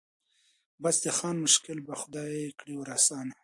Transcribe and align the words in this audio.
بس 0.83 0.95
د 1.05 1.07
خان 1.17 1.35
مشکل 1.45 1.77
به 1.87 1.93
خدای 2.01 2.37
کړي 2.59 2.73
ور 2.77 2.89
آسانه 2.97 3.33